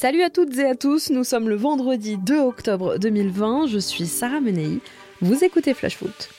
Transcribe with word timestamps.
Salut 0.00 0.22
à 0.22 0.30
toutes 0.30 0.56
et 0.58 0.64
à 0.64 0.76
tous, 0.76 1.10
nous 1.10 1.24
sommes 1.24 1.48
le 1.48 1.56
vendredi 1.56 2.18
2 2.18 2.38
octobre 2.38 2.98
2020, 2.98 3.66
je 3.66 3.80
suis 3.80 4.06
Sarah 4.06 4.40
Menei, 4.40 4.78
vous 5.20 5.42
écoutez 5.42 5.74
Flash 5.74 5.96
Foot. 5.96 6.37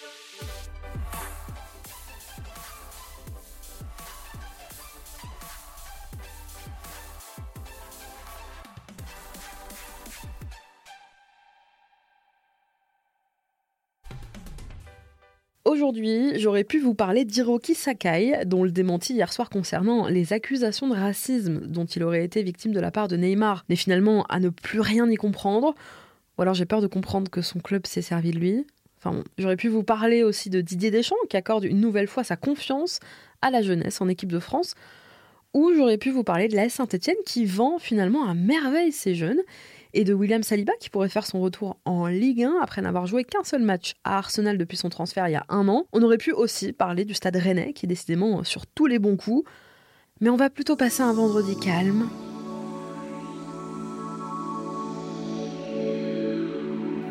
Aujourd'hui, 15.70 16.32
j'aurais 16.40 16.64
pu 16.64 16.80
vous 16.80 16.96
parler 16.96 17.26
d'Hiroki 17.26 17.76
Sakai, 17.76 18.44
dont 18.48 18.64
le 18.64 18.72
démenti 18.72 19.14
hier 19.14 19.32
soir 19.32 19.52
concernant 19.52 20.08
les 20.08 20.34
accusations 20.34 20.88
de 20.88 20.96
racisme 20.96 21.60
dont 21.68 21.86
il 21.86 22.02
aurait 22.02 22.26
été 22.26 22.42
victime 22.42 22.72
de 22.72 22.80
la 22.80 22.90
part 22.90 23.08
de 23.08 23.16
Neymar 23.16 23.66
n'est 23.70 23.76
finalement 23.76 24.24
à 24.30 24.40
ne 24.40 24.50
plus 24.50 24.80
rien 24.80 25.08
y 25.08 25.16
comprendre. 25.16 25.76
Ou 26.36 26.42
alors 26.42 26.56
j'ai 26.56 26.66
peur 26.66 26.82
de 26.82 26.88
comprendre 26.88 27.30
que 27.30 27.44
son 27.44 27.60
club 27.60 27.86
s'est 27.86 28.02
servi 28.02 28.32
de 28.32 28.40
lui. 28.40 28.66
Enfin, 28.98 29.24
j'aurais 29.38 29.58
pu 29.58 29.68
vous 29.68 29.84
parler 29.84 30.24
aussi 30.24 30.50
de 30.50 30.60
Didier 30.60 30.90
Deschamps, 30.90 31.16
qui 31.30 31.38
accorde 31.38 31.66
une 31.66 31.82
nouvelle 31.82 32.08
fois 32.08 32.24
sa 32.24 32.36
confiance 32.36 33.00
à 33.44 33.52
la 33.52 33.62
jeunesse 33.62 34.02
en 34.02 34.08
équipe 34.08 34.32
de 34.32 34.40
France. 34.40 34.74
Ou 35.54 35.72
j'aurais 35.76 36.00
pu 36.00 36.10
vous 36.10 36.24
parler 36.24 36.48
de 36.48 36.56
la 36.56 36.70
Saint-Etienne, 36.70 37.16
qui 37.28 37.46
vend 37.46 37.78
finalement 37.78 38.28
à 38.28 38.34
merveille 38.34 38.92
ses 38.92 39.14
jeunes 39.14 39.42
et 39.94 40.04
de 40.04 40.14
William 40.14 40.44
Saliba 40.44 40.74
qui 40.80 40.90
pourrait 40.90 41.10
faire 41.10 41.26
son 41.26 41.40
retour 41.40 41.78
en 41.86 42.08
Ligue 42.08 42.44
1 42.44 42.60
après 42.62 42.82
n'avoir 42.82 43.08
joué 43.08 43.24
qu'un 43.24 43.44
seul 43.44 43.62
match 43.62 43.94
à 44.04 44.18
Arsenal 44.18 44.58
depuis 44.58 44.78
son 44.78 44.90
transfert 44.90 45.28
il 45.28 45.32
y 45.32 45.36
a 45.36 45.46
un 45.50 45.68
an. 45.68 45.86
On 45.94 46.02
aurait 46.02 46.18
pu 46.18 46.32
aussi 46.32 46.74
parler 46.74 47.06
du 47.06 47.14
stade 47.14 47.36
rennais 47.36 47.74
qui 47.74 47.86
est 47.86 47.90
décidément 47.90 48.44
sur 48.44 48.66
tous 48.68 48.86
les 48.86 49.00
bons 49.00 49.18
coups. 49.18 49.50
Mais 50.22 50.30
on 50.30 50.36
va 50.36 50.50
plutôt 50.50 50.76
passer 50.76 51.02
un 51.02 51.14
vendredi 51.14 51.58
calme. 51.58 52.10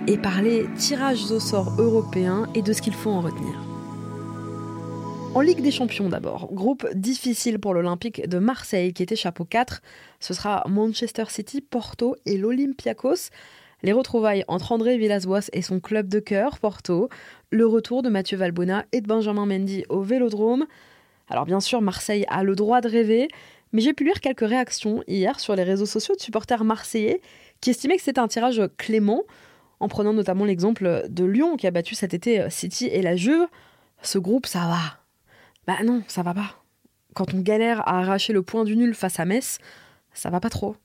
Et 0.06 0.18
parler 0.18 0.66
tirages 0.76 1.30
au 1.30 1.40
sort 1.40 1.74
européens 1.78 2.48
et 2.54 2.62
de 2.62 2.72
ce 2.72 2.82
qu'il 2.82 2.94
faut 2.94 3.10
en 3.10 3.20
retenir. 3.20 3.67
En 5.38 5.42
Ligue 5.42 5.62
des 5.62 5.70
Champions 5.70 6.08
d'abord, 6.08 6.52
groupe 6.52 6.84
difficile 6.96 7.60
pour 7.60 7.72
l'Olympique 7.72 8.28
de 8.28 8.40
Marseille 8.40 8.92
qui 8.92 9.04
était 9.04 9.14
chapeau 9.14 9.44
4. 9.44 9.82
Ce 10.18 10.34
sera 10.34 10.64
Manchester 10.66 11.26
City, 11.28 11.60
Porto 11.60 12.16
et 12.26 12.36
l'Olympiakos. 12.36 13.30
Les 13.84 13.92
retrouvailles 13.92 14.44
entre 14.48 14.72
André 14.72 14.98
Villas-Boas 14.98 15.48
et 15.52 15.62
son 15.62 15.78
club 15.78 16.08
de 16.08 16.18
cœur, 16.18 16.58
Porto. 16.58 17.08
Le 17.52 17.68
retour 17.68 18.02
de 18.02 18.08
Mathieu 18.08 18.36
Valbona 18.36 18.84
et 18.90 19.00
de 19.00 19.06
Benjamin 19.06 19.46
Mendy 19.46 19.84
au 19.88 20.02
Vélodrome. 20.02 20.66
Alors 21.28 21.46
bien 21.46 21.60
sûr, 21.60 21.80
Marseille 21.82 22.24
a 22.26 22.42
le 22.42 22.56
droit 22.56 22.80
de 22.80 22.88
rêver, 22.88 23.28
mais 23.70 23.80
j'ai 23.80 23.92
pu 23.92 24.02
lire 24.02 24.20
quelques 24.20 24.40
réactions 24.40 25.04
hier 25.06 25.38
sur 25.38 25.54
les 25.54 25.62
réseaux 25.62 25.86
sociaux 25.86 26.16
de 26.16 26.20
supporters 26.20 26.64
marseillais 26.64 27.20
qui 27.60 27.70
estimaient 27.70 27.96
que 27.96 28.02
c'était 28.02 28.18
un 28.18 28.26
tirage 28.26 28.60
clément, 28.76 29.22
en 29.78 29.86
prenant 29.86 30.12
notamment 30.12 30.46
l'exemple 30.46 31.04
de 31.08 31.24
Lyon 31.24 31.56
qui 31.56 31.68
a 31.68 31.70
battu 31.70 31.94
cet 31.94 32.12
été 32.12 32.50
City 32.50 32.86
et 32.86 33.02
la 33.02 33.14
Juve. 33.14 33.46
Ce 34.02 34.18
groupe, 34.18 34.46
ça 34.46 34.66
va, 34.66 34.98
bah 35.68 35.76
non, 35.84 36.02
ça 36.08 36.22
va 36.22 36.32
pas. 36.32 36.64
Quand 37.14 37.34
on 37.34 37.40
galère 37.40 37.86
à 37.86 37.98
arracher 37.98 38.32
le 38.32 38.40
point 38.40 38.64
du 38.64 38.74
nul 38.74 38.94
face 38.94 39.20
à 39.20 39.26
Metz, 39.26 39.58
ça 40.14 40.30
va 40.30 40.40
pas 40.40 40.48
trop. 40.48 40.76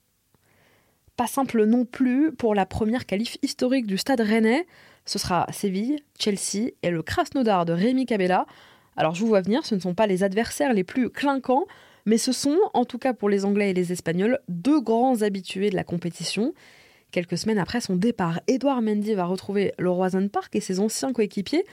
Pas 1.15 1.25
simple 1.25 1.63
non 1.63 1.85
plus 1.85 2.33
pour 2.33 2.53
la 2.53 2.65
première 2.65 3.05
qualif 3.05 3.37
historique 3.41 3.87
du 3.87 3.97
stade 3.97 4.19
rennais. 4.19 4.67
Ce 5.05 5.17
sera 5.17 5.47
Séville, 5.53 6.03
Chelsea 6.19 6.71
et 6.81 6.89
le 6.89 7.01
Krasnodar 7.01 7.63
de 7.63 7.71
Rémi 7.71 8.05
Cabella. 8.05 8.45
Alors 8.97 9.15
je 9.15 9.21
vous 9.21 9.27
vois 9.27 9.39
venir, 9.39 9.65
ce 9.65 9.73
ne 9.73 9.79
sont 9.79 9.93
pas 9.93 10.05
les 10.05 10.21
adversaires 10.21 10.73
les 10.73 10.83
plus 10.83 11.09
clinquants, 11.09 11.65
mais 12.05 12.17
ce 12.17 12.33
sont, 12.33 12.59
en 12.73 12.83
tout 12.83 12.97
cas 12.97 13.13
pour 13.13 13.29
les 13.29 13.45
Anglais 13.45 13.69
et 13.69 13.73
les 13.73 13.93
Espagnols, 13.93 14.39
deux 14.49 14.81
grands 14.81 15.21
habitués 15.21 15.69
de 15.69 15.77
la 15.77 15.85
compétition. 15.85 16.53
Quelques 17.11 17.37
semaines 17.37 17.57
après 17.57 17.79
son 17.79 17.95
départ, 17.95 18.41
Edouard 18.47 18.81
Mendy 18.81 19.13
va 19.13 19.23
retrouver 19.23 19.73
le 19.77 19.89
Roison 19.89 20.27
Park 20.27 20.53
et 20.57 20.59
ses 20.59 20.81
anciens 20.81 21.13
coéquipiers 21.13 21.63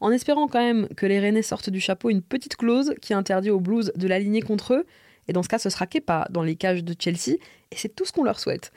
en 0.00 0.10
espérant 0.10 0.48
quand 0.48 0.60
même 0.60 0.88
que 0.96 1.06
les 1.06 1.18
Rennais 1.18 1.42
sortent 1.42 1.70
du 1.70 1.80
chapeau 1.80 2.10
une 2.10 2.22
petite 2.22 2.56
clause 2.56 2.94
qui 3.00 3.14
interdit 3.14 3.50
aux 3.50 3.60
Blues 3.60 3.92
de 3.96 4.08
l'aligner 4.08 4.42
contre 4.42 4.74
eux. 4.74 4.86
Et 5.28 5.32
dans 5.32 5.42
ce 5.42 5.48
cas, 5.48 5.58
ce 5.58 5.70
sera 5.70 5.86
Kepa 5.86 6.26
dans 6.30 6.42
les 6.42 6.56
cages 6.56 6.84
de 6.84 6.94
Chelsea, 6.98 7.36
et 7.70 7.76
c'est 7.76 7.94
tout 7.94 8.04
ce 8.04 8.12
qu'on 8.12 8.24
leur 8.24 8.38
souhaite. 8.38 8.72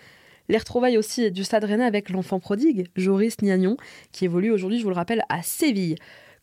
Les 0.47 0.57
retrouvailles 0.57 0.97
aussi 0.97 1.29
du 1.31 1.43
stade 1.43 1.63
rennais 1.63 1.85
avec 1.85 2.09
l'enfant 2.09 2.39
prodigue, 2.39 2.87
Joris 2.95 3.39
Niagnon, 3.43 3.77
qui 4.11 4.25
évolue 4.25 4.51
aujourd'hui, 4.51 4.79
je 4.79 4.83
vous 4.83 4.89
le 4.89 4.95
rappelle, 4.95 5.23
à 5.29 5.43
Séville. 5.43 5.95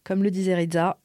Comme 0.05 0.23
le 0.23 0.31
disait 0.31 0.55
Rizza. 0.55 0.99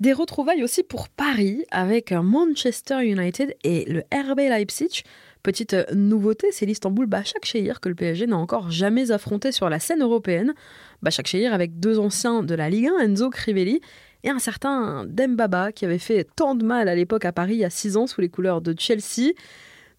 Des 0.00 0.12
retrouvailles 0.14 0.62
aussi 0.62 0.82
pour 0.82 1.10
Paris 1.10 1.64
avec 1.70 2.12
Manchester 2.12 3.04
United 3.04 3.54
et 3.64 3.84
le 3.84 4.04
RB 4.14 4.38
Leipzig. 4.38 5.02
Petite 5.42 5.76
nouveauté, 5.94 6.48
c'est 6.50 6.66
l'Istanbul 6.66 7.06
Başakşehir 7.06 7.80
que 7.80 7.88
le 7.88 7.94
PSG 7.94 8.26
n'a 8.26 8.36
encore 8.36 8.70
jamais 8.70 9.10
affronté 9.10 9.52
sur 9.52 9.68
la 9.68 9.78
scène 9.78 10.02
européenne. 10.02 10.54
Başakşehir 11.02 11.52
avec 11.52 11.78
deux 11.78 11.98
anciens 11.98 12.42
de 12.42 12.54
la 12.54 12.68
Ligue 12.68 12.88
1, 12.88 13.04
Enzo 13.04 13.30
Crivelli 13.30 13.80
et 14.24 14.30
un 14.30 14.40
certain 14.40 15.04
Dembaba 15.06 15.70
qui 15.72 15.84
avait 15.84 15.98
fait 15.98 16.26
tant 16.36 16.54
de 16.54 16.64
mal 16.64 16.88
à 16.88 16.94
l'époque 16.94 17.24
à 17.24 17.32
Paris 17.32 17.54
il 17.54 17.60
y 17.60 17.64
a 17.64 17.70
six 17.70 17.96
ans 17.96 18.06
sous 18.06 18.20
les 18.20 18.28
couleurs 18.28 18.60
de 18.60 18.74
Chelsea. 18.76 19.32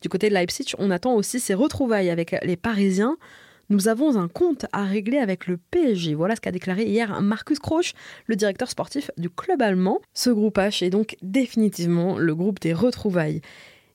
Du 0.02 0.10
côté 0.10 0.30
de 0.30 0.34
Leipzig, 0.34 0.74
on 0.78 0.92
attend 0.92 1.16
aussi 1.16 1.40
ses 1.40 1.54
retrouvailles 1.54 2.10
avec 2.10 2.36
les 2.44 2.58
Parisiens. 2.58 3.18
Nous 3.70 3.88
avons 3.88 4.18
un 4.18 4.28
compte 4.28 4.66
à 4.72 4.84
régler 4.84 5.20
avec 5.20 5.46
le 5.46 5.58
PSG. 5.58 6.16
Voilà 6.16 6.36
ce 6.36 6.42
qu'a 6.42 6.52
déclaré 6.52 6.86
hier 6.86 7.22
Marcus 7.22 7.60
Kroch, 7.60 7.94
le 8.26 8.36
directeur 8.36 8.70
sportif 8.70 9.12
du 9.18 9.30
club 9.30 9.62
allemand. 9.62 10.00
Ce 10.14 10.30
groupe 10.30 10.58
H 10.58 10.84
est 10.84 10.90
donc 10.90 11.16
définitivement 11.22 12.18
le 12.18 12.34
groupe 12.34 12.60
des 12.60 12.74
retrouvailles. 12.74 13.42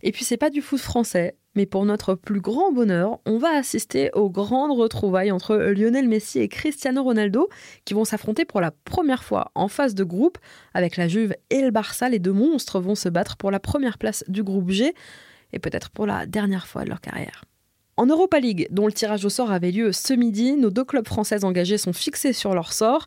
Et 0.06 0.12
puis 0.12 0.22
c'est 0.22 0.36
pas 0.36 0.50
du 0.50 0.60
foot 0.60 0.80
français, 0.80 1.34
mais 1.54 1.64
pour 1.64 1.86
notre 1.86 2.14
plus 2.14 2.42
grand 2.42 2.70
bonheur, 2.70 3.20
on 3.24 3.38
va 3.38 3.48
assister 3.56 4.10
aux 4.12 4.28
grandes 4.28 4.78
retrouvailles 4.78 5.32
entre 5.32 5.56
Lionel 5.56 6.08
Messi 6.10 6.40
et 6.40 6.48
Cristiano 6.48 7.02
Ronaldo 7.02 7.48
qui 7.86 7.94
vont 7.94 8.04
s'affronter 8.04 8.44
pour 8.44 8.60
la 8.60 8.70
première 8.70 9.24
fois 9.24 9.50
en 9.54 9.66
phase 9.66 9.94
de 9.94 10.04
groupe 10.04 10.36
avec 10.74 10.98
la 10.98 11.08
Juve 11.08 11.34
et 11.48 11.62
le 11.62 11.70
Barça. 11.70 12.10
Les 12.10 12.18
deux 12.18 12.34
monstres 12.34 12.80
vont 12.80 12.94
se 12.94 13.08
battre 13.08 13.38
pour 13.38 13.50
la 13.50 13.60
première 13.60 13.96
place 13.96 14.24
du 14.28 14.42
groupe 14.42 14.68
G 14.68 14.94
et 15.54 15.58
peut-être 15.58 15.88
pour 15.88 16.04
la 16.04 16.26
dernière 16.26 16.66
fois 16.66 16.84
de 16.84 16.90
leur 16.90 17.00
carrière. 17.00 17.46
En 17.96 18.04
Europa 18.04 18.40
League, 18.40 18.68
dont 18.70 18.86
le 18.86 18.92
tirage 18.92 19.24
au 19.24 19.30
sort 19.30 19.52
avait 19.52 19.70
lieu 19.70 19.92
ce 19.92 20.12
midi, 20.12 20.52
nos 20.52 20.70
deux 20.70 20.84
clubs 20.84 21.08
français 21.08 21.44
engagés 21.44 21.78
sont 21.78 21.94
fixés 21.94 22.34
sur 22.34 22.52
leur 22.52 22.74
sort 22.74 23.06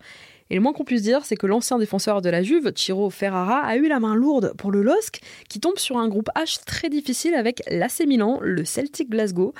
et 0.50 0.56
le 0.56 0.62
moins 0.62 0.74
qu'on 0.74 0.84
puisse 0.84 1.02
dire, 1.02 1.26
c'est 1.26 1.36
que 1.36 1.48
l'ancien 1.48 1.78
défenseur 1.78 2.22
de 2.22 2.30
la 2.30 2.42
Juve, 2.44 2.72
Chiro 2.74 3.10
Ferrara, 3.10 3.60
a 3.60 3.76
eu 3.76 3.88
la 3.88 4.00
main 4.00 4.16
lourde 4.16 4.54
pour 4.58 4.72
le 4.72 4.82
LOSC, 4.82 5.22
qui 5.50 5.60
tombe 5.60 5.78
sur 5.78 5.98
un 5.98 6.08
groupe 6.08 6.30
H 6.36 6.64
très 6.66 6.90
difficile 6.90 7.34
avec 7.34 7.62
l'AC 7.70 8.06
Milan, 8.08 8.40
le 8.42 8.64
Celtic 8.64 9.10
Glasgow. 9.10 9.54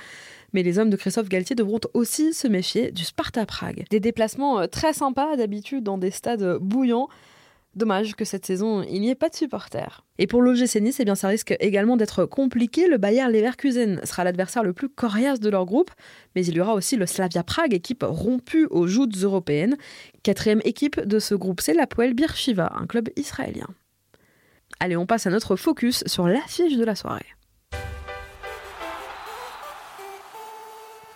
Mais 0.54 0.64
les 0.64 0.80
hommes 0.80 0.90
de 0.90 0.96
Christophe 0.96 1.28
Galtier 1.28 1.56
devront 1.56 1.82
aussi 1.94 2.34
se 2.34 2.48
méfier 2.48 2.92
du 2.92 3.04
Sparta 3.04 3.46
Prague. 3.46 3.86
Des 3.90 4.00
déplacements 4.00 4.60
euh, 4.62 4.68
très 4.68 4.94
sympas 4.94 5.36
d'habitude 5.36 5.84
dans 5.84 5.98
des 5.98 6.12
stades 6.12 6.58
bouillants. 6.62 7.10
Dommage 7.78 8.16
que 8.16 8.26
cette 8.26 8.44
saison, 8.44 8.82
il 8.82 9.02
n'y 9.02 9.12
ait 9.12 9.16
pas 9.16 9.30
de 9.30 9.36
supporters. 9.36 10.04
Et 10.18 10.26
pour 10.26 10.42
l'OGC 10.42 10.82
Nice, 10.82 11.00
eh 11.00 11.06
bien, 11.06 11.14
ça 11.14 11.28
risque 11.28 11.56
également 11.60 11.96
d'être 11.96 12.26
compliqué. 12.26 12.88
Le 12.88 12.98
Bayer 12.98 13.28
Leverkusen 13.30 14.02
sera 14.04 14.24
l'adversaire 14.24 14.64
le 14.64 14.74
plus 14.74 14.90
coriace 14.90 15.40
de 15.40 15.48
leur 15.48 15.68
groupe, 15.68 15.92
mais 16.36 16.44
il 16.44 16.56
y 16.56 16.60
aura 16.60 16.74
aussi 16.74 16.96
le 16.96 17.06
Slavia 17.06 17.44
Prague, 17.44 17.76
équipe 17.76 18.04
rompue 18.04 18.66
aux 18.72 18.88
joutes 18.88 19.16
européennes. 19.18 19.78
Quatrième 20.24 20.62
équipe 20.66 21.00
de 21.00 21.20
ce 21.20 21.36
groupe, 21.36 21.62
c'est 21.62 21.76
l'Apoel 21.76 22.16
Birshiva, 22.16 22.74
un 22.76 22.88
club 22.88 23.10
israélien. 23.16 23.68
Allez, 24.80 24.98
on 24.98 25.06
passe 25.06 25.28
à 25.28 25.30
notre 25.30 25.56
focus 25.56 26.04
sur 26.08 26.28
l'affiche 26.28 26.78
de 26.78 26.84
la 26.84 26.96
soirée. 26.96 27.28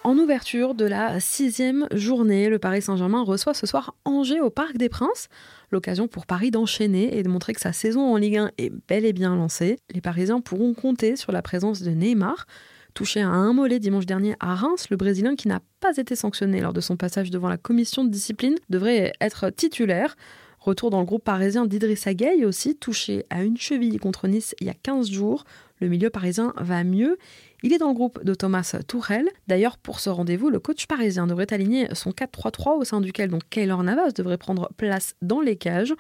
En 0.03 0.17
ouverture 0.17 0.73
de 0.73 0.85
la 0.85 1.19
sixième 1.19 1.87
journée, 1.91 2.49
le 2.49 2.57
Paris 2.57 2.81
Saint-Germain 2.81 3.21
reçoit 3.21 3.53
ce 3.53 3.67
soir 3.67 3.95
Angers 4.03 4.41
au 4.41 4.49
Parc 4.49 4.75
des 4.77 4.89
Princes. 4.89 5.27
L'occasion 5.69 6.07
pour 6.07 6.25
Paris 6.25 6.49
d'enchaîner 6.49 7.15
et 7.15 7.21
de 7.21 7.29
montrer 7.29 7.53
que 7.53 7.61
sa 7.61 7.71
saison 7.71 8.11
en 8.11 8.17
Ligue 8.17 8.37
1 8.37 8.51
est 8.57 8.71
bel 8.87 9.05
et 9.05 9.13
bien 9.13 9.35
lancée. 9.35 9.77
Les 9.93 10.01
Parisiens 10.01 10.41
pourront 10.41 10.73
compter 10.73 11.15
sur 11.15 11.31
la 11.31 11.43
présence 11.43 11.83
de 11.83 11.91
Neymar. 11.91 12.47
Touché 12.95 13.21
à 13.21 13.27
un 13.27 13.53
mollet 13.53 13.77
dimanche 13.77 14.07
dernier 14.07 14.35
à 14.39 14.55
Reims, 14.55 14.87
le 14.89 14.97
Brésilien 14.97 15.35
qui 15.35 15.47
n'a 15.47 15.61
pas 15.79 15.95
été 15.95 16.15
sanctionné 16.15 16.61
lors 16.61 16.73
de 16.73 16.81
son 16.81 16.97
passage 16.97 17.29
devant 17.29 17.47
la 17.47 17.57
commission 17.57 18.03
de 18.03 18.09
discipline 18.09 18.55
devrait 18.71 19.13
être 19.21 19.51
titulaire. 19.51 20.15
Retour 20.59 20.89
dans 20.89 20.99
le 20.99 21.05
groupe 21.05 21.23
parisien 21.23 21.65
d'Idrissa 21.65 22.15
Gueye 22.15 22.45
aussi, 22.45 22.75
touché 22.75 23.25
à 23.29 23.43
une 23.43 23.57
cheville 23.57 23.99
contre 23.99 24.27
Nice 24.27 24.55
il 24.61 24.67
y 24.67 24.69
a 24.71 24.75
15 24.75 25.11
jours. 25.11 25.43
Le 25.81 25.89
milieu 25.89 26.09
parisien 26.09 26.53
va 26.57 26.83
mieux 26.83 27.17
il 27.63 27.73
est 27.73 27.77
dans 27.77 27.89
le 27.89 27.93
groupe 27.93 28.23
de 28.23 28.33
Thomas 28.33 28.75
Tourel. 28.87 29.29
D'ailleurs, 29.47 29.77
pour 29.77 29.99
ce 29.99 30.09
rendez-vous, 30.09 30.49
le 30.49 30.59
coach 30.59 30.87
parisien 30.87 31.27
devrait 31.27 31.53
aligner 31.53 31.87
son 31.93 32.09
4-3-3 32.09 32.79
au 32.79 32.83
sein 32.83 33.01
duquel 33.01 33.29
Kaylor 33.51 33.83
Navas 33.83 34.11
devrait 34.11 34.39
prendre 34.39 34.71
place 34.77 35.13
dans 35.21 35.41
les 35.41 35.55
cages. 35.55 35.93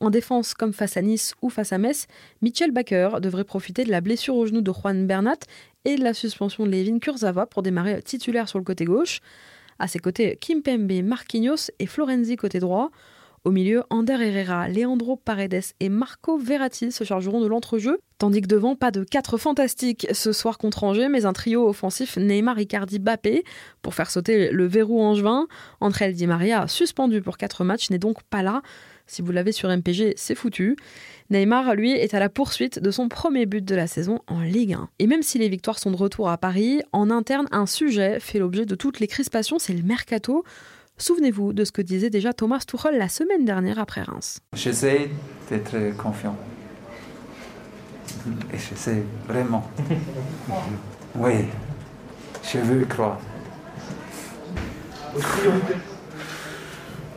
En 0.00 0.10
défense, 0.10 0.52
comme 0.52 0.72
face 0.72 0.96
à 0.96 1.02
Nice 1.02 1.34
ou 1.42 1.48
face 1.48 1.72
à 1.72 1.78
Metz, 1.78 2.06
Mitchell 2.42 2.72
Baker 2.72 3.20
devrait 3.22 3.44
profiter 3.44 3.84
de 3.84 3.90
la 3.90 4.00
blessure 4.00 4.34
au 4.34 4.46
genou 4.46 4.62
de 4.62 4.72
Juan 4.72 5.06
Bernat 5.06 5.38
et 5.84 5.96
de 5.96 6.02
la 6.02 6.12
suspension 6.12 6.66
de 6.66 6.70
Levin 6.72 6.98
Kurzava 6.98 7.46
pour 7.46 7.62
démarrer 7.62 8.02
titulaire 8.02 8.48
sur 8.48 8.58
le 8.58 8.64
côté 8.64 8.84
gauche. 8.84 9.20
À 9.78 9.86
ses 9.86 10.00
côtés, 10.00 10.36
Kim 10.40 10.62
Pembe, 10.62 11.04
Marquinhos 11.04 11.70
et 11.78 11.86
Florenzi 11.86 12.36
côté 12.36 12.58
droit. 12.58 12.90
Au 13.46 13.52
milieu, 13.52 13.84
Ander 13.90 14.18
Herrera, 14.20 14.66
Leandro 14.66 15.14
Paredes 15.14 15.66
et 15.78 15.88
Marco 15.88 16.36
Verratti 16.36 16.90
se 16.90 17.04
chargeront 17.04 17.40
de 17.40 17.46
l'entrejeu, 17.46 18.00
tandis 18.18 18.40
que 18.40 18.48
devant, 18.48 18.74
pas 18.74 18.90
de 18.90 19.04
quatre 19.04 19.38
fantastiques 19.38 20.08
ce 20.10 20.32
soir 20.32 20.58
contre 20.58 20.82
Angers, 20.82 21.08
mais 21.08 21.26
un 21.26 21.32
trio 21.32 21.68
offensif 21.68 22.16
Neymar, 22.16 22.58
Icardi, 22.58 22.98
Bappé 22.98 23.44
pour 23.82 23.94
faire 23.94 24.10
sauter 24.10 24.50
le 24.50 24.66
verrou 24.66 25.00
angevin. 25.00 25.46
Entre 25.80 26.08
Di 26.08 26.26
Maria, 26.26 26.66
suspendu 26.66 27.22
pour 27.22 27.36
quatre 27.36 27.62
matchs, 27.62 27.88
n'est 27.90 28.00
donc 28.00 28.24
pas 28.24 28.42
là. 28.42 28.62
Si 29.06 29.22
vous 29.22 29.30
l'avez 29.30 29.52
sur 29.52 29.68
MPG, 29.68 30.14
c'est 30.16 30.34
foutu. 30.34 30.74
Neymar, 31.30 31.76
lui, 31.76 31.92
est 31.92 32.14
à 32.14 32.18
la 32.18 32.28
poursuite 32.28 32.80
de 32.80 32.90
son 32.90 33.08
premier 33.08 33.46
but 33.46 33.64
de 33.64 33.76
la 33.76 33.86
saison 33.86 34.18
en 34.26 34.40
Ligue 34.40 34.72
1. 34.72 34.88
Et 34.98 35.06
même 35.06 35.22
si 35.22 35.38
les 35.38 35.48
victoires 35.48 35.78
sont 35.78 35.92
de 35.92 35.96
retour 35.96 36.30
à 36.30 36.36
Paris, 36.36 36.82
en 36.90 37.12
interne, 37.12 37.46
un 37.52 37.66
sujet 37.66 38.18
fait 38.18 38.40
l'objet 38.40 38.66
de 38.66 38.74
toutes 38.74 38.98
les 38.98 39.06
crispations, 39.06 39.60
c'est 39.60 39.72
le 39.72 39.84
mercato. 39.84 40.42
Souvenez-vous 40.98 41.52
de 41.52 41.64
ce 41.64 41.72
que 41.72 41.82
disait 41.82 42.08
déjà 42.08 42.32
Thomas 42.32 42.64
Tuchel 42.66 42.96
la 42.96 43.08
semaine 43.08 43.44
dernière 43.44 43.78
après 43.78 44.02
Reims. 44.02 44.40
J'essaie 44.54 45.10
d'être 45.50 45.94
confiant. 45.96 46.36
Et 48.52 48.58
j'essaie 48.58 49.02
vraiment. 49.28 49.70
Oui, 51.14 51.44
je 52.42 52.58
veux 52.58 52.84
croire. 52.86 53.18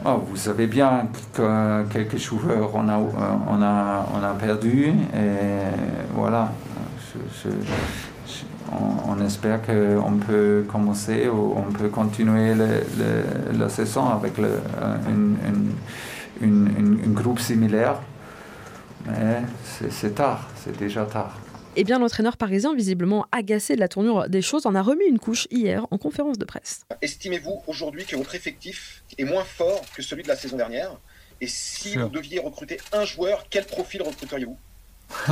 Oh, 0.05 0.23
vous 0.27 0.35
savez 0.35 0.67
bien 0.67 1.07
que 1.33 1.83
quelques 1.91 2.17
joueurs 2.17 2.71
on 2.73 2.87
a, 2.87 2.97
on 2.97 3.61
a, 3.61 4.05
on 4.13 4.23
a 4.23 4.33
perdu 4.33 4.87
et 4.87 6.13
voilà. 6.13 6.51
On, 8.71 9.19
espère 9.25 9.61
qu'on 9.61 10.17
peut 10.17 10.65
commencer 10.67 11.27
ou 11.27 11.53
on 11.55 11.71
peut 11.71 11.89
continuer 11.89 12.53
la 13.53 13.69
saison 13.69 14.07
avec 14.09 14.37
le, 14.37 14.59
un 16.41 17.11
groupe 17.11 17.39
similaire. 17.39 18.01
Mais 19.05 19.41
c'est 19.89 20.15
tard, 20.15 20.47
c'est 20.63 20.77
déjà 20.77 21.05
tard. 21.05 21.37
Eh 21.75 21.83
bien, 21.83 21.99
l'entraîneur 21.99 22.35
parisien, 22.35 22.75
visiblement 22.75 23.27
agacé 23.31 23.75
de 23.75 23.79
la 23.79 23.87
tournure 23.87 24.27
des 24.27 24.41
choses, 24.41 24.65
en 24.65 24.75
a 24.75 24.81
remis 24.81 25.05
une 25.05 25.19
couche 25.19 25.47
hier 25.51 25.85
en 25.91 25.97
conférence 25.97 26.37
de 26.37 26.45
presse. 26.45 26.81
Estimez-vous 27.01 27.61
aujourd'hui 27.67 28.05
que 28.05 28.15
votre 28.15 28.35
effectif 28.35 29.03
est 29.17 29.23
moins 29.23 29.43
fort 29.43 29.81
que 29.95 30.01
celui 30.01 30.23
de 30.23 30.27
la 30.27 30.35
saison 30.35 30.57
dernière? 30.57 30.97
Et 31.41 31.47
si 31.47 31.95
vous 31.95 32.09
deviez 32.09 32.39
recruter 32.39 32.79
un 32.91 33.05
joueur, 33.05 33.45
quel 33.49 33.65
profil 33.65 34.01
recruteriez-vous? 34.01 34.57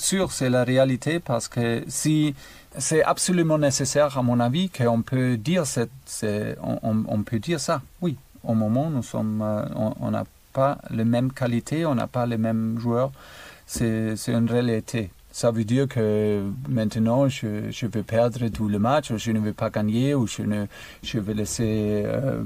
sûr, 0.00 0.32
c'est 0.32 0.50
la 0.50 0.64
réalité 0.64 1.20
parce 1.20 1.48
que 1.48 1.84
si 1.88 2.34
c'est 2.78 3.02
absolument 3.02 3.58
nécessaire, 3.58 4.16
à 4.16 4.22
mon 4.22 4.40
avis, 4.40 4.70
qu'on 4.70 5.02
peut 5.02 5.36
dire, 5.36 5.64
on, 6.62 7.22
peut 7.22 7.38
dire 7.38 7.60
ça. 7.60 7.82
Oui, 8.00 8.16
au 8.44 8.54
moment, 8.54 8.90
nous 8.90 9.02
sommes, 9.02 9.42
euh, 9.42 9.64
on 10.00 10.10
n'a 10.10 10.24
pas 10.52 10.78
les 10.90 11.04
mêmes 11.04 11.32
qualités, 11.32 11.84
on 11.86 11.94
n'a 11.94 12.06
pas 12.06 12.26
les 12.26 12.38
mêmes 12.38 12.78
joueurs. 12.78 13.12
C'est 13.66 14.16
une 14.28 14.50
réalité. 14.50 15.10
Ça 15.32 15.52
veut 15.52 15.62
dire 15.62 15.86
que 15.86 16.42
maintenant, 16.68 17.28
je, 17.28 17.86
vais 17.86 18.02
perdre 18.02 18.48
tout 18.48 18.68
le 18.68 18.80
match, 18.80 19.12
ou 19.12 19.18
je 19.18 19.30
ne 19.30 19.38
vais 19.38 19.52
pas 19.52 19.70
gagner, 19.70 20.14
ou 20.14 20.26
je 20.26 21.18
vais 21.18 21.34
laisser 21.34 22.02
euh, 22.04 22.42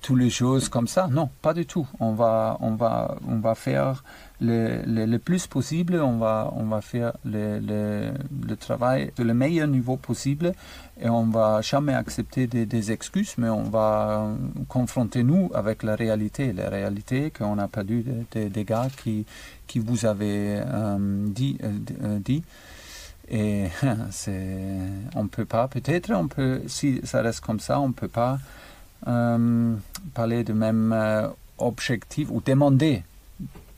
toutes 0.00 0.18
les 0.18 0.30
choses 0.30 0.68
comme 0.68 0.88
ça. 0.88 1.08
Non, 1.10 1.28
pas 1.42 1.54
du 1.54 1.66
tout. 1.66 1.86
On 1.98 2.12
va, 2.12 2.56
on 2.60 2.74
va, 2.74 3.16
on 3.28 3.36
va 3.36 3.54
faire 3.54 4.02
le, 4.40 4.82
le, 4.86 5.18
plus 5.18 5.46
possible, 5.46 6.00
on 6.00 6.16
va, 6.16 6.52
on 6.56 6.64
va 6.64 6.80
faire 6.80 7.12
le, 7.24 7.58
le, 7.58 8.56
travail 8.56 9.12
de 9.16 9.22
le 9.22 9.34
meilleur 9.34 9.68
niveau 9.68 9.96
possible 9.96 10.54
et 11.00 11.08
on 11.08 11.26
va 11.26 11.60
jamais 11.60 11.94
accepter 11.94 12.46
des, 12.46 12.92
excuses, 12.92 13.34
mais 13.36 13.48
on 13.48 13.64
va 13.64 14.28
confronter 14.68 15.22
nous 15.22 15.50
avec 15.54 15.82
la 15.82 15.94
réalité. 15.94 16.52
La 16.52 16.70
réalité 16.70 17.30
qu'on 17.30 17.58
a 17.58 17.68
perdu 17.68 18.04
des, 18.32 18.48
des, 18.48 18.64
gars 18.64 18.88
qui, 19.02 19.26
qui 19.66 19.78
vous 19.78 20.06
avez 20.06 20.60
euh, 20.64 21.26
dit, 21.28 21.58
euh, 21.62 21.78
euh, 22.04 22.18
dit. 22.18 22.42
Et 23.30 23.66
c'est, 24.10 24.78
on 25.14 25.28
peut 25.28 25.44
pas, 25.44 25.68
peut-être, 25.68 26.10
on 26.12 26.28
peut, 26.28 26.62
si 26.66 27.00
ça 27.04 27.22
reste 27.22 27.40
comme 27.40 27.60
ça, 27.60 27.78
on 27.78 27.92
peut 27.92 28.08
pas 28.08 28.38
parler 29.04 30.44
de 30.44 30.52
même 30.52 30.94
objectif 31.58 32.28
ou 32.30 32.40
demander 32.44 33.02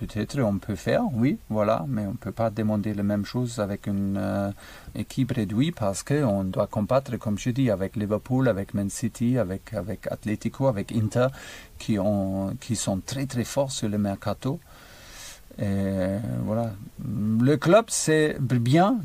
Peut-être 0.02 0.40
on 0.40 0.58
peut 0.58 0.74
faire, 0.74 1.04
oui, 1.12 1.38
voilà, 1.48 1.84
mais 1.86 2.04
on 2.06 2.10
ne 2.12 2.16
peut 2.16 2.32
pas 2.32 2.50
demander 2.50 2.92
la 2.92 3.04
même 3.04 3.24
chose 3.24 3.60
avec 3.60 3.86
une 3.86 4.16
euh, 4.18 4.50
équipe 4.96 5.30
réduite 5.30 5.76
parce 5.76 6.02
qu'on 6.02 6.42
doit 6.42 6.66
combattre, 6.66 7.16
comme 7.18 7.38
je 7.38 7.50
dis, 7.50 7.70
avec 7.70 7.94
Liverpool, 7.94 8.48
avec 8.48 8.74
Man 8.74 8.90
City, 8.90 9.38
avec, 9.38 9.72
avec 9.74 10.08
Atletico, 10.10 10.66
avec 10.66 10.90
Inter, 10.90 11.28
qui, 11.78 12.00
ont, 12.00 12.56
qui 12.60 12.74
sont 12.74 12.98
très 12.98 13.26
très 13.26 13.44
forts 13.44 13.70
sur 13.70 13.88
le 13.88 13.96
mercato. 13.96 14.58
Et 15.60 16.16
voilà. 16.46 16.72
Le 17.40 17.56
club 17.56 17.84
sait 17.88 18.36
bien 18.40 18.98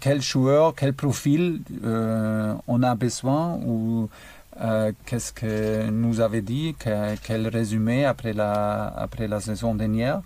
quel 0.00 0.22
joueur, 0.22 0.74
quel 0.74 0.94
profil 0.94 1.60
euh, 1.84 2.54
on 2.68 2.82
a 2.82 2.94
besoin 2.94 3.58
ou 3.66 4.08
euh, 4.60 4.92
qu'est-ce 5.04 5.32
que 5.32 5.90
nous 5.90 6.20
avait 6.20 6.42
dit, 6.42 6.74
quel 6.78 7.48
résumé 7.48 8.04
après 8.04 8.32
la, 8.32 9.40
saison 9.40 9.74
dernière? 9.74 10.22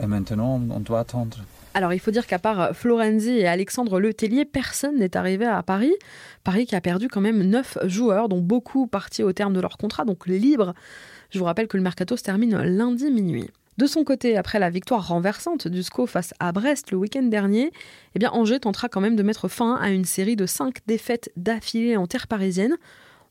Et 0.00 0.06
maintenant, 0.06 0.60
on 0.70 0.80
doit 0.80 1.00
attendre. 1.00 1.38
Alors, 1.74 1.92
il 1.92 1.98
faut 1.98 2.10
dire 2.10 2.26
qu'à 2.26 2.38
part 2.38 2.74
Florenzi 2.74 3.30
et 3.30 3.46
Alexandre 3.46 4.00
Letellier, 4.00 4.44
personne 4.44 4.98
n'est 4.98 5.16
arrivé 5.16 5.44
à 5.44 5.62
Paris. 5.62 5.92
Paris 6.42 6.64
qui 6.66 6.74
a 6.74 6.80
perdu 6.80 7.08
quand 7.08 7.20
même 7.20 7.42
neuf 7.42 7.76
joueurs, 7.84 8.28
dont 8.28 8.40
beaucoup 8.40 8.86
partis 8.86 9.22
au 9.22 9.32
terme 9.32 9.52
de 9.52 9.60
leur 9.60 9.76
contrat, 9.76 10.04
donc 10.04 10.26
libres. 10.26 10.74
Je 11.30 11.38
vous 11.38 11.44
rappelle 11.44 11.68
que 11.68 11.76
le 11.76 11.82
mercato 11.82 12.16
se 12.16 12.22
termine 12.22 12.56
lundi 12.62 13.10
minuit. 13.10 13.50
De 13.78 13.86
son 13.86 14.04
côté, 14.04 14.38
après 14.38 14.58
la 14.58 14.70
victoire 14.70 15.06
renversante 15.06 15.68
du 15.68 15.82
SCO 15.82 16.06
face 16.06 16.32
à 16.40 16.50
Brest 16.50 16.92
le 16.92 16.96
week-end 16.96 17.24
dernier, 17.24 17.72
eh 18.14 18.18
bien 18.18 18.30
Angers 18.30 18.60
tentera 18.60 18.88
quand 18.88 19.02
même 19.02 19.16
de 19.16 19.22
mettre 19.22 19.48
fin 19.48 19.74
à 19.74 19.90
une 19.90 20.06
série 20.06 20.34
de 20.34 20.46
cinq 20.46 20.78
défaites 20.86 21.30
d'affilée 21.36 21.98
en 21.98 22.06
terre 22.06 22.26
parisienne. 22.26 22.76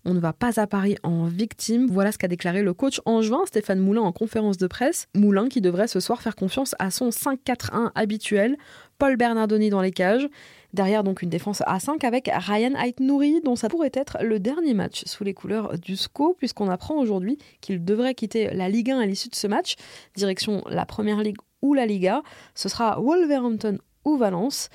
On 0.07 0.13
ne 0.13 0.19
va 0.19 0.33
pas 0.33 0.59
à 0.59 0.67
Paris 0.67 0.97
en 1.01 1.25
victime. 1.25 1.87
Voilà 1.87 2.11
ce 2.11 2.19
qu'a 2.19 2.27
déclaré 2.27 2.61
le 2.61 2.75
coach 2.75 3.01
angevin 3.05 3.41
Stéphane 3.47 3.79
Moulin 3.79 4.03
en 4.03 4.11
conférence 4.11 4.57
de 4.57 4.67
presse. 4.67 5.07
Moulin 5.15 5.49
qui 5.49 5.61
devrait 5.61 5.87
ce 5.87 5.99
soir 5.99 6.21
faire 6.21 6.35
confiance 6.35 6.75
à 6.77 6.91
son 6.91 7.09
5-4-1 7.09 7.89
habituel. 7.95 8.55
Paul 8.99 9.17
Bernardoni 9.17 9.71
dans 9.71 9.81
les 9.81 9.89
cages. 9.89 10.29
Derrière 10.73 11.03
donc 11.03 11.23
une 11.23 11.31
défense 11.31 11.63
à 11.65 11.79
5 11.79 12.03
avec 12.03 12.29
Ryan 12.31 12.75
Aitnouri 12.75 13.41
dont 13.43 13.55
ça 13.55 13.67
pourrait 13.67 13.91
être 13.93 14.19
le 14.21 14.39
dernier 14.39 14.75
match 14.75 15.03
sous 15.05 15.23
les 15.23 15.33
couleurs 15.33 15.79
du 15.79 15.95
SCO 15.95 16.35
puisqu'on 16.37 16.69
apprend 16.69 16.97
aujourd'hui 16.97 17.39
qu'il 17.59 17.83
devrait 17.83 18.13
quitter 18.13 18.53
la 18.53 18.69
Ligue 18.69 18.91
1 18.91 18.99
à 18.99 19.05
l'issue 19.07 19.29
de 19.29 19.35
ce 19.35 19.47
match. 19.47 19.73
Direction 20.15 20.63
la 20.69 20.85
Première 20.85 21.23
Ligue 21.23 21.37
ou 21.63 21.73
la 21.73 21.87
Liga. 21.87 22.21
Ce 22.53 22.69
sera 22.69 22.99
Wolverhampton 23.01 23.79
ou 24.03 24.17
Valence. 24.17 24.69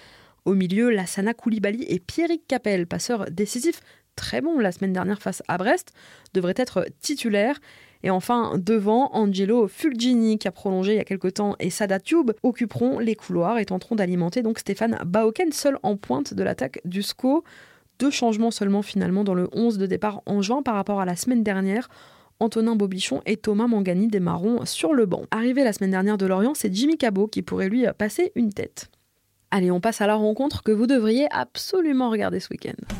Au 0.46 0.54
milieu, 0.54 0.90
Lassana 0.90 1.34
Koulibaly 1.34 1.84
et 1.84 2.00
Pierrick 2.00 2.46
Capel, 2.48 2.86
passeur 2.86 3.26
décisif 3.30 3.80
très 4.20 4.42
bon 4.42 4.58
la 4.58 4.70
semaine 4.70 4.92
dernière 4.92 5.20
face 5.20 5.42
à 5.48 5.56
Brest, 5.56 5.94
devrait 6.34 6.54
être 6.56 6.86
titulaire. 7.00 7.58
Et 8.02 8.10
enfin, 8.10 8.52
devant, 8.56 9.10
Angelo 9.14 9.66
Fulgini, 9.66 10.38
qui 10.38 10.46
a 10.46 10.52
prolongé 10.52 10.92
il 10.92 10.96
y 10.96 11.00
a 11.00 11.04
quelque 11.04 11.28
temps, 11.28 11.56
et 11.58 11.70
Sada 11.70 11.98
Tube 11.98 12.32
occuperont 12.42 12.98
les 12.98 13.14
couloirs 13.14 13.58
et 13.58 13.64
tenteront 13.64 13.96
d'alimenter 13.96 14.42
donc 14.42 14.58
Stéphane 14.58 14.98
Baoken, 15.04 15.52
seul 15.52 15.78
en 15.82 15.96
pointe 15.96 16.34
de 16.34 16.42
l'attaque 16.42 16.80
du 16.84 17.02
SCO. 17.02 17.44
Deux 17.98 18.10
changements 18.10 18.50
seulement 18.50 18.82
finalement 18.82 19.24
dans 19.24 19.34
le 19.34 19.48
11 19.52 19.78
de 19.78 19.86
départ 19.86 20.22
en 20.26 20.40
juin 20.42 20.62
par 20.62 20.74
rapport 20.74 21.00
à 21.00 21.04
la 21.04 21.16
semaine 21.16 21.42
dernière. 21.42 21.88
Antonin 22.38 22.74
Bobichon 22.74 23.20
et 23.26 23.36
Thomas 23.36 23.66
Mangani 23.66 24.08
démarreront 24.08 24.64
sur 24.64 24.94
le 24.94 25.04
banc. 25.04 25.24
Arrivé 25.30 25.64
la 25.64 25.74
semaine 25.74 25.90
dernière 25.90 26.16
de 26.16 26.24
Lorient, 26.26 26.54
c'est 26.54 26.72
Jimmy 26.74 26.96
Cabot 26.96 27.26
qui 27.26 27.42
pourrait 27.42 27.68
lui 27.68 27.84
passer 27.98 28.32
une 28.34 28.52
tête. 28.52 28.90
Allez, 29.50 29.70
on 29.70 29.80
passe 29.80 30.00
à 30.00 30.06
la 30.06 30.14
rencontre 30.14 30.62
que 30.62 30.72
vous 30.72 30.86
devriez 30.86 31.26
absolument 31.30 32.08
regarder 32.08 32.40
ce 32.40 32.48
week-end. 32.50 32.99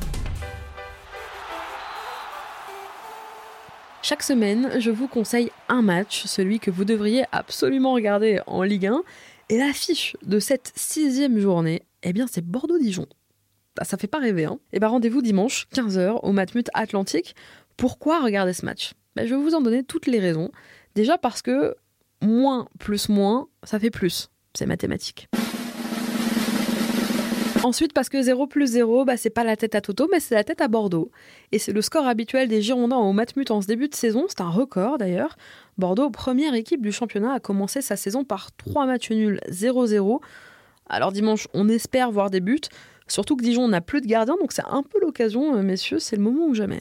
Chaque 4.11 4.25
semaine, 4.25 4.81
je 4.81 4.91
vous 4.91 5.07
conseille 5.07 5.53
un 5.69 5.83
match, 5.83 6.25
celui 6.25 6.59
que 6.59 6.73
vous 6.73 6.85
devriez 6.85 7.27
absolument 7.31 7.93
regarder 7.93 8.41
en 8.49 8.65
Ligue 8.65 8.87
1. 8.87 9.05
Et 9.51 9.57
l'affiche 9.57 10.17
de 10.27 10.41
cette 10.41 10.73
sixième 10.75 11.39
journée, 11.39 11.85
eh 12.03 12.13
bien, 12.13 12.27
c'est 12.27 12.45
Bordeaux-Dijon. 12.45 13.07
Bah, 13.77 13.85
ça 13.85 13.97
fait 13.97 14.09
pas 14.09 14.19
rêver, 14.19 14.47
hein 14.47 14.59
eh 14.73 14.81
bien, 14.81 14.89
rendez-vous 14.89 15.23
dimanche, 15.23 15.69
15h, 15.73 16.19
au 16.25 16.33
Matmut 16.33 16.69
Atlantique. 16.75 17.37
Pourquoi 17.77 18.21
regarder 18.21 18.53
ce 18.53 18.67
match? 18.67 18.95
Bah, 19.15 19.27
Je 19.27 19.33
vais 19.33 19.41
vous 19.41 19.55
en 19.55 19.61
donner 19.61 19.85
toutes 19.85 20.09
les 20.09 20.19
raisons. 20.19 20.51
Déjà 20.97 21.17
parce 21.17 21.41
que 21.41 21.77
moins 22.21 22.67
plus 22.81 23.11
moins, 23.11 23.47
ça 23.63 23.79
fait 23.79 23.91
plus. 23.91 24.29
C'est 24.55 24.67
mathématique. 24.67 25.29
Ensuite, 27.63 27.93
parce 27.93 28.09
que 28.09 28.23
0 28.23 28.47
plus 28.47 28.69
0, 28.69 29.05
bah, 29.05 29.19
c'est 29.19 29.29
pas 29.29 29.45
la 29.45 29.55
tête 29.55 29.75
à 29.75 29.83
Toto, 29.83 30.09
mais 30.11 30.19
c'est 30.19 30.35
la 30.35 30.45
tête 30.45 30.63
à 30.63 30.69
Bordeaux. 30.69 31.11
Et 31.53 31.59
c'est 31.59 31.73
le 31.73 31.83
score 31.83 32.07
habituel 32.07 32.49
des 32.49 32.63
Girondins 32.63 32.97
au 32.97 33.13
Matmut 33.13 33.51
en 33.51 33.61
ce 33.61 33.67
début 33.67 33.89
de 33.89 33.95
saison, 33.95 34.25
c'est 34.29 34.41
un 34.41 34.49
record 34.49 34.97
d'ailleurs. 34.97 35.37
Bordeaux, 35.77 36.09
première 36.09 36.55
équipe 36.55 36.81
du 36.81 36.91
championnat, 36.91 37.35
a 37.35 37.41
commencé 37.41 37.83
sa 37.83 37.97
saison 37.97 38.25
par 38.25 38.51
3 38.57 38.87
matchs 38.87 39.11
nuls 39.11 39.41
0-0. 39.51 40.21
Alors 40.89 41.13
dimanche, 41.13 41.49
on 41.53 41.69
espère 41.69 42.11
voir 42.11 42.31
des 42.31 42.41
buts, 42.41 42.61
surtout 43.09 43.37
que 43.37 43.43
Dijon 43.43 43.69
n'a 43.69 43.83
plus 43.83 44.01
de 44.01 44.07
gardien, 44.07 44.37
donc 44.41 44.53
c'est 44.53 44.65
un 44.67 44.83
peu 44.83 44.99
l'occasion, 44.99 45.55
euh, 45.57 45.63
messieurs, 45.63 45.99
c'est 45.99 46.17
le 46.17 46.23
moment 46.23 46.47
ou 46.47 46.55
jamais. 46.55 46.81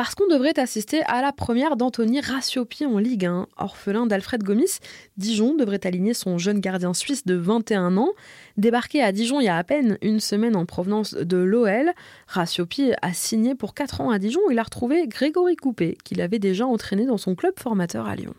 Parce 0.00 0.14
qu'on 0.14 0.28
devrait 0.28 0.58
assister 0.58 1.02
à 1.02 1.20
la 1.20 1.30
première 1.30 1.76
d'Anthony 1.76 2.22
Ratiopi 2.22 2.86
en 2.86 2.96
Ligue 2.96 3.26
1. 3.26 3.46
Orphelin 3.58 4.06
d'Alfred 4.06 4.42
Gomis, 4.42 4.78
Dijon 5.18 5.54
devrait 5.54 5.86
aligner 5.86 6.14
son 6.14 6.38
jeune 6.38 6.58
gardien 6.58 6.94
suisse 6.94 7.26
de 7.26 7.34
21 7.34 7.98
ans. 7.98 8.08
Débarqué 8.56 9.02
à 9.02 9.12
Dijon 9.12 9.40
il 9.40 9.44
y 9.44 9.48
a 9.48 9.58
à 9.58 9.62
peine 9.62 9.98
une 10.00 10.18
semaine 10.18 10.56
en 10.56 10.64
provenance 10.64 11.12
de 11.12 11.36
l'OL, 11.36 11.92
Ratiopi 12.28 12.92
a 13.02 13.12
signé 13.12 13.54
pour 13.54 13.74
4 13.74 14.00
ans 14.00 14.08
à 14.08 14.18
Dijon 14.18 14.40
il 14.50 14.58
a 14.58 14.62
retrouvé 14.62 15.06
Grégory 15.06 15.56
Coupé, 15.56 15.98
qu'il 16.02 16.22
avait 16.22 16.38
déjà 16.38 16.66
entraîné 16.66 17.04
dans 17.04 17.18
son 17.18 17.34
club 17.34 17.52
formateur 17.60 18.06
à 18.06 18.16
Lyon. 18.16 18.32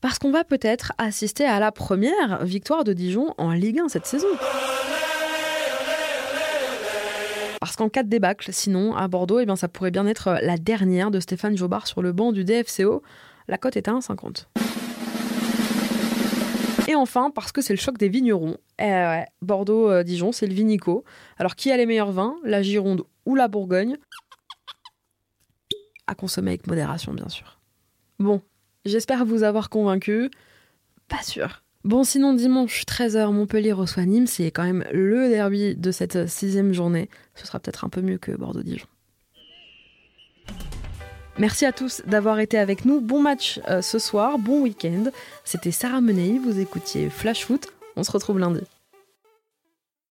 Parce 0.00 0.20
qu'on 0.20 0.30
va 0.30 0.44
peut-être 0.44 0.92
assister 0.98 1.46
à 1.46 1.58
la 1.58 1.72
première 1.72 2.44
victoire 2.44 2.84
de 2.84 2.92
Dijon 2.92 3.34
en 3.38 3.50
Ligue 3.50 3.80
1 3.80 3.88
cette 3.88 4.06
saison. 4.06 4.28
Parce 7.60 7.76
qu'en 7.76 7.90
cas 7.90 8.02
de 8.02 8.08
débâcle, 8.08 8.48
sinon, 8.52 8.96
à 8.96 9.06
Bordeaux, 9.06 9.38
eh 9.38 9.56
ça 9.56 9.68
pourrait 9.68 9.90
bien 9.90 10.06
être 10.06 10.38
la 10.42 10.56
dernière 10.56 11.10
de 11.10 11.20
Stéphane 11.20 11.58
Jobard 11.58 11.86
sur 11.86 12.00
le 12.00 12.12
banc 12.12 12.32
du 12.32 12.42
DFCO. 12.42 13.02
La 13.48 13.58
cote 13.58 13.76
est 13.76 13.86
à 13.86 13.92
1,50. 13.92 14.46
Et 16.88 16.94
enfin, 16.94 17.30
parce 17.30 17.52
que 17.52 17.60
c'est 17.60 17.74
le 17.74 17.78
choc 17.78 17.98
des 17.98 18.08
vignerons. 18.08 18.56
Eh 18.78 19.24
Bordeaux-Dijon, 19.42 20.32
c'est 20.32 20.46
le 20.46 20.54
vinico. 20.54 21.04
Alors, 21.36 21.54
qui 21.54 21.70
a 21.70 21.76
les 21.76 21.84
meilleurs 21.84 22.12
vins? 22.12 22.36
La 22.44 22.62
Gironde 22.62 23.02
ou 23.26 23.34
la 23.34 23.46
Bourgogne? 23.46 23.98
À 26.06 26.14
consommer 26.14 26.52
avec 26.52 26.66
modération, 26.66 27.12
bien 27.12 27.28
sûr. 27.28 27.60
Bon, 28.18 28.40
j'espère 28.86 29.26
vous 29.26 29.42
avoir 29.42 29.68
convaincu. 29.68 30.30
Pas 31.08 31.22
sûr. 31.22 31.62
Bon, 31.82 32.04
sinon, 32.04 32.34
dimanche 32.34 32.84
13h, 32.84 33.32
Montpellier 33.32 33.72
reçoit 33.72 34.04
Nîmes. 34.04 34.26
C'est 34.26 34.50
quand 34.50 34.64
même 34.64 34.84
le 34.92 35.28
derby 35.30 35.74
de 35.74 35.90
cette 35.90 36.28
sixième 36.28 36.74
journée. 36.74 37.08
Ce 37.34 37.46
sera 37.46 37.58
peut-être 37.58 37.84
un 37.84 37.88
peu 37.88 38.02
mieux 38.02 38.18
que 38.18 38.32
Bordeaux-Dijon. 38.32 38.86
Merci 41.38 41.64
à 41.64 41.72
tous 41.72 42.02
d'avoir 42.06 42.38
été 42.38 42.58
avec 42.58 42.84
nous. 42.84 43.00
Bon 43.00 43.22
match 43.22 43.60
euh, 43.68 43.80
ce 43.80 43.98
soir, 43.98 44.38
bon 44.38 44.60
week-end. 44.60 45.04
C'était 45.44 45.70
Sarah 45.70 46.02
Menei, 46.02 46.38
vous 46.38 46.60
écoutiez 46.60 47.08
Flash 47.08 47.46
Foot. 47.46 47.68
On 47.96 48.02
se 48.02 48.12
retrouve 48.12 48.38
lundi. 48.38 48.60